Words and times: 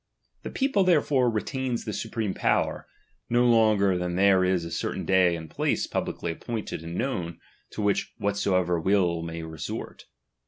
The 0.41 0.49
people, 0.49 0.83
therefore, 0.83 1.29
retains 1.29 1.85
the 1.85 1.93
supreme 1.93 2.33
power, 2.33 2.87
no 3.29 3.45
longer 3.45 3.99
than 3.99 4.15
there 4.15 4.43
is 4.43 4.65
a 4.65 4.71
certain 4.71 5.05
day 5.05 5.35
and 5.35 5.47
place 5.47 5.85
publicly 5.85 6.31
appointed 6.31 6.81
and 6.81 6.97
knovrn, 6.97 7.37
to 7.69 7.83
which 7.83 8.11
whosoever 8.19 8.79
will 8.79 9.21
may 9.21 9.43
resort. 9.43 10.05